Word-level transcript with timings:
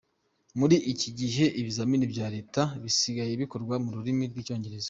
Muri 0.59 0.75
iki 0.91 1.09
gihe 1.19 1.45
ibizamini 1.59 2.05
bya 2.13 2.27
Leta 2.35 2.61
bisigaye 2.83 3.33
bikorwa 3.41 3.75
mu 3.83 3.89
rurimi 3.95 4.23
rw’icyongereza. 4.31 4.79